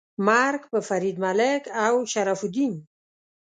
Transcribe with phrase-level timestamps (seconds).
[0.27, 2.73] مرګ په فرید ملک او شرف الدین.
[2.73, 2.79] 🤨